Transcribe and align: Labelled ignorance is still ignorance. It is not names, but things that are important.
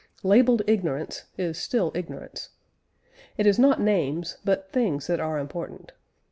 Labelled 0.23 0.63
ignorance 0.65 1.25
is 1.37 1.59
still 1.59 1.91
ignorance. 1.93 2.49
It 3.37 3.45
is 3.45 3.59
not 3.59 3.79
names, 3.79 4.39
but 4.43 4.71
things 4.71 5.05
that 5.05 5.19
are 5.19 5.37
important. 5.37 5.91